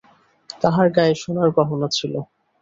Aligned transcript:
তাহার 0.61 0.87
গায়ে 0.89 1.15
সোনার 1.15 1.49
গহনা 1.57 1.87
ছিল। 1.97 2.13